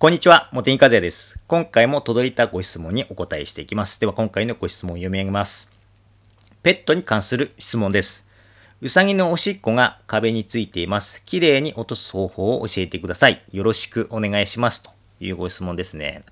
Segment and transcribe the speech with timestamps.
[0.00, 1.40] こんにちは、茂木和也です。
[1.48, 3.98] 今回も届いたご質問にお答えしていきます。
[3.98, 5.72] では今回のご質問を読み上げます。
[6.62, 8.28] ペットに関する質問です。
[8.80, 11.24] うさぎのおしっこが壁についています。
[11.24, 13.42] きれいに落とす方法を教えてください。
[13.50, 14.84] よろしくお願いします。
[14.84, 16.22] というご質問ですね。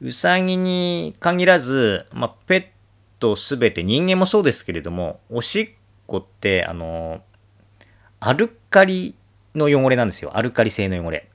[0.00, 2.66] うさぎに限らず、まあ、ペッ
[3.18, 5.68] トすべて人間もそうですけれども、おしっ
[6.06, 7.22] こって、あの、
[8.20, 9.16] アルカリ
[9.56, 10.36] の汚れなんですよ。
[10.36, 11.28] アルカリ性の汚れ。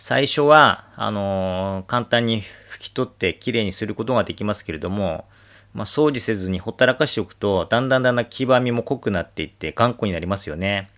[0.00, 2.40] 最初は、あの簡単に
[2.72, 5.26] 拭き取ってきれいにすることができますけれども、
[5.74, 10.88] まあ、掃除せずにほったらかしておくと、だんだんだんだん黄ばみも濃くなっていって頑固になりますよね。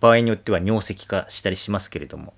[0.00, 2.32] 場合によっては尿石化したりしますけれども。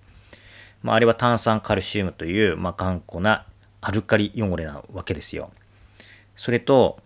[0.83, 3.47] まあ、あれは炭酸カルシウムという、まあ、頑固な
[3.81, 5.53] アルカリ汚れなわけですよ。
[6.35, 6.99] それと、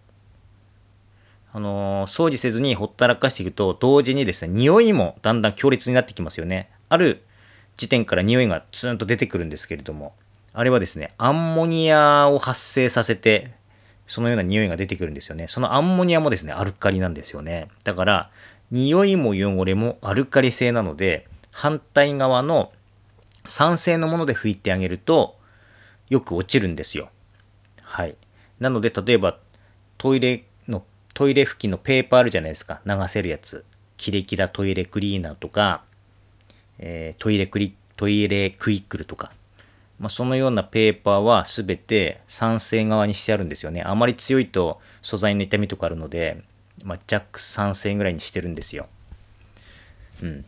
[1.52, 6.70] あのー掃除せずにほったらかしていくと、同時にですね、匂いもだんだん強烈になってきますよね。
[6.88, 7.22] ある
[7.76, 10.14] 時点から匂いがツーンと出てくるんですけれども、
[10.52, 13.52] あれはですね、アンモニアを発生させて、
[14.06, 15.48] そのような匂いが出てくるんですよね。
[15.48, 17.68] そのアンモニアもですね、アルカリなんですよね。
[17.84, 18.30] だから、
[18.70, 22.72] 匂いも汚れもアルカリ性なので、反対側の
[23.46, 25.38] 酸性のもので拭いてあげると、
[26.08, 27.10] よく落ちるんですよ。
[27.82, 28.16] はい。
[28.60, 29.38] なので、例えば、
[29.98, 32.80] トイレの、トイレ拭きのペーパーあるじゃないですか。
[32.86, 33.64] 流せるやつ。
[33.96, 35.84] キレキラトイレクリーナーとか、
[36.78, 39.32] えートイレクリ、トイレクイックルとか。
[39.98, 43.82] まあ、そのようなペーパーはすべて酸性側にしてあるんですよね。
[43.82, 46.42] あまり強いと素材の痛みとかあるので、
[46.82, 48.88] まあ、弱酸性ぐらいにしてるんですよ。
[50.22, 50.44] うん。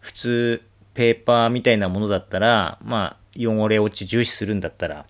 [0.00, 5.06] 普通、ペーパーみたいなものだったら、まあ、汚れ落ち重視するんだったら、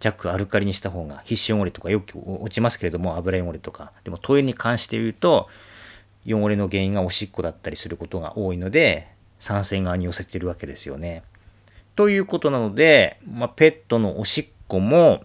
[0.00, 5.48] 弱アルカリにした方が皮脂汚れとかよく落ちますけれども油汚れとかでもトイレに関して言うと
[6.26, 9.08] 汚れの原因がおしっこだったりすることが多いので
[9.38, 11.22] 酸性側に寄せてるわけですよね。
[11.96, 15.24] ということなので、まあ、ペットのおしっこも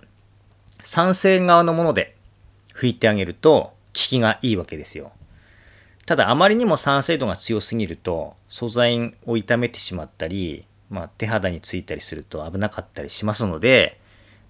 [0.84, 2.16] 酸性側のもので
[2.76, 5.12] 拭いてあげると効きがいいわけですよ。
[6.06, 14.00] ただあまりにも酸性度が強すぎると素材を傷めてしまったり、まあ、手肌についたりすると危なかったりしますので、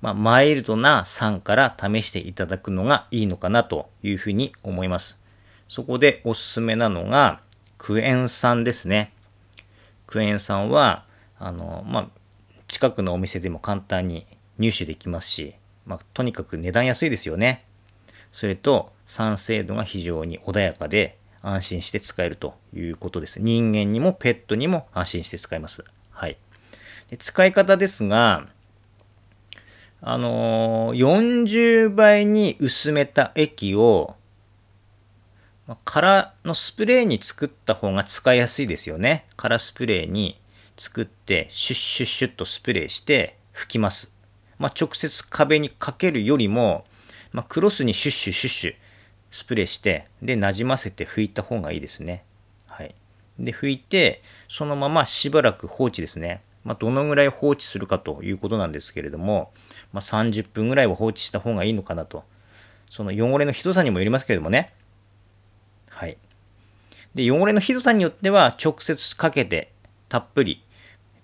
[0.01, 5.18] まあ、マイルドな酸から試していただくのがいいのかなというふうに思います。
[5.69, 7.41] そこでおすすめなのが
[7.77, 9.13] クエン酸ですね。
[10.07, 11.05] クエン酸は
[11.37, 12.07] あの、まあ、
[12.67, 14.25] 近くのお店でも簡単に
[14.57, 17.63] 入手できますし、まあ、とにかく値段安いですよね。
[18.31, 23.41] それと酸性度が非常に穏やかで安心して使えるということです。
[23.41, 25.85] 人間にもペットにも安心して使えます。
[26.11, 26.37] はい。
[27.09, 28.47] で使い方ですが、
[30.01, 34.15] あのー40倍に薄めた液を、
[35.69, 39.27] まあ空のスプレーに作った方が使いやすいですよね。
[39.37, 40.41] 空スプレーに
[40.75, 44.15] 作って、シュッシュッシュッとスプレーして拭きます。
[44.57, 46.85] まあ、直接壁にかけるよりも、
[47.33, 48.73] まあ、クロスにシュッシュッシュッシュ
[49.29, 52.23] スプレーして、で、なじませて拭いた方がいいですね。
[52.65, 52.95] はい。
[53.37, 56.41] で、拭いて、そのまましばらく放置ですね。
[56.63, 59.51] まあ、どのぐらい放置するかということなんですけれども、
[59.93, 62.23] まあ、30分ぐらいは放置した方がいいのかなと。
[62.89, 64.73] その汚れのひどさにもよりますけれどもね。
[65.99, 66.17] はい。
[67.13, 69.73] で、汚れのひどさによっては、直接かけて、
[70.07, 70.63] たっぷり、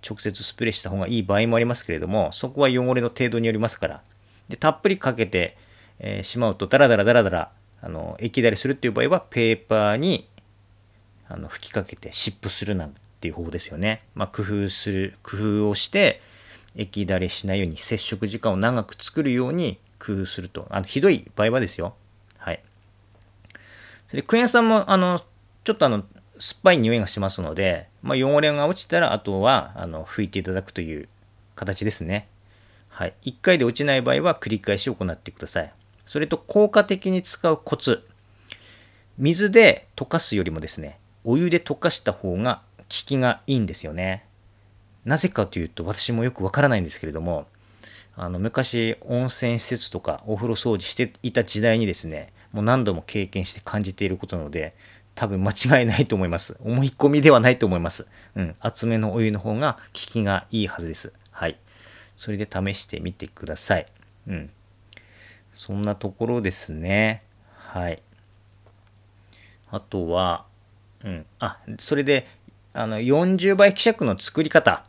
[0.07, 4.01] 直接スプレーした方がいい場合もありますけれども、そこは汚れの程度によりますから。
[4.49, 5.55] で、たっぷりかけて、
[5.99, 10.27] えーしまうと、ダラダラダラダラ、あの、液だれするっていう場合は、ペーパーに、
[11.29, 14.03] あの、吹きかけて湿布するなんていう方法ですよね。
[14.13, 16.21] まあ、工夫する、工夫をして、
[16.75, 20.67] 液だれしないように、接触時間を長く作るように工夫すると。
[20.69, 21.95] あの、ひどい場合はですよ。
[24.15, 25.21] でクエン酸も、あの、
[25.63, 26.03] ちょっとあの、
[26.39, 31.07] 酸っぱい匂いがしますので、まあ、汚れが落ちたら、あとは、あの、拭いていただくという
[31.55, 32.27] 形ですね。
[32.89, 33.13] はい。
[33.23, 35.73] 1回で落ちない場合は繰り返し行ってください。
[36.05, 38.07] それと効果的に使うコツ。
[39.17, 44.25] 水で溶かすよりもですね、お湯で溶かした方が効きがいいんですよね。
[45.03, 47.47] なぜかというと、私もよくわからないんですけれども、
[48.17, 54.73] あの昔温泉施設とかお風呂掃除していた時代にですね、もう何度も経験して感じていることなので、
[55.13, 56.57] 多分間違いないと思います。
[56.63, 58.07] 思い込みではないと思います。
[58.33, 58.55] うん。
[58.61, 61.11] 厚めのお湯の方が効きがいいはずです。
[61.31, 61.57] はい。
[62.15, 63.85] それで試してみてください。
[64.29, 64.49] うん。
[65.51, 67.23] そんなところですね。
[67.57, 68.01] はい。
[69.69, 70.45] あとは、
[71.03, 71.25] うん。
[71.39, 72.25] あ、それで、
[72.71, 74.85] あの、40倍希釈の作り方。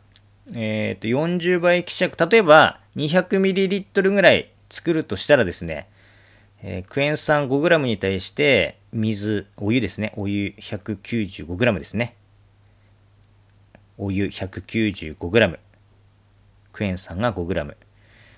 [0.55, 2.29] えっ、と、40倍希釈。
[2.29, 5.89] 例えば、200ml ぐらい作るとしたらですね、
[6.63, 10.13] えークエン酸 5g に対して、水、お湯ですね。
[10.15, 12.15] お湯 195g ですね。
[13.97, 15.59] お湯 195g、
[16.71, 17.75] クエン酸が 5g、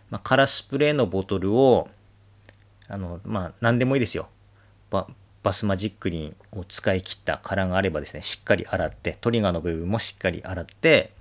[0.09, 1.89] まあ、カラスプレーのボトルを、
[2.87, 4.29] あの、まあ、何でもいいですよ。
[4.89, 5.07] バ
[5.41, 11.11] バスマジックリンを使い切った殻があればですね、しっかり洗って、トリガーの部分もしっかり洗って、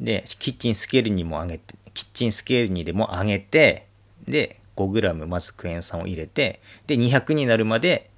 [0.00, 3.86] で、キッチンスケールにも上げて、キッチンスケールにでも上げて、
[4.26, 8.10] で、5g まずクエン酸を入れて、で、200になるまで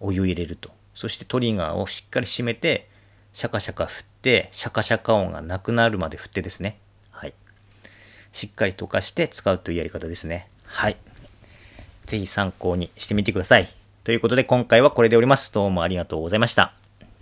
[0.00, 0.70] お湯入れると。
[0.94, 2.88] そしてトリガーをしっかり締めて、
[3.32, 6.78] シャカシャカ振って、シャカシャカ音がなくなるまで振ってですね。
[7.10, 7.34] はい。
[8.32, 10.48] しっかり溶かして使うというやり方ですね。
[10.64, 10.96] はい。
[12.06, 13.68] ぜひ参考にしてみてください。
[14.04, 15.52] ということで今回はこれでおります。
[15.52, 16.81] どうもありがとうございました。